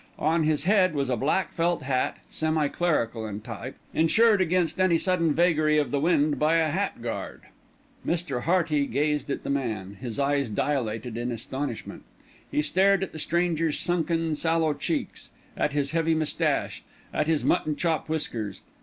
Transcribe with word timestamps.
On 0.17 0.41
his 0.45 0.63
head 0.63 0.95
was 0.95 1.11
a 1.11 1.15
black 1.15 1.53
felt 1.53 1.83
hat, 1.83 2.17
semi 2.27 2.67
clerical 2.69 3.27
in 3.27 3.39
type, 3.39 3.75
insured 3.93 4.41
against 4.41 4.81
any 4.81 4.97
sudden 4.97 5.31
vagary 5.31 5.77
of 5.77 5.91
the 5.91 5.99
wind 5.99 6.39
by 6.39 6.55
a 6.55 6.71
hat 6.71 7.03
guard. 7.03 7.43
Mr. 8.03 8.41
Hearty 8.45 8.87
gazed 8.87 9.29
at 9.29 9.43
the 9.43 9.51
man, 9.51 9.97
his 10.01 10.17
eyes 10.17 10.49
dilated 10.49 11.17
in 11.17 11.31
astonishment. 11.31 12.01
He 12.49 12.63
stared 12.63 13.03
at 13.03 13.11
the 13.11 13.19
stranger's 13.19 13.77
sunken, 13.79 14.33
sallow 14.35 14.73
cheeks, 14.73 15.29
at 15.55 15.73
his 15.73 15.91
heavy 15.91 16.15
moustache, 16.15 16.81
at 17.13 17.27
his 17.27 17.45
mutton 17.45 17.75
chop 17.75 18.09
whiskers. 18.09 18.61